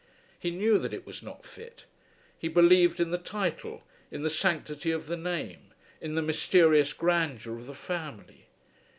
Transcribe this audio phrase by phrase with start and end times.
[0.39, 1.85] He knew that it was not fit.
[2.35, 7.55] He believed in the title, in the sanctity of the name, in the mysterious grandeur
[7.55, 8.47] of the family.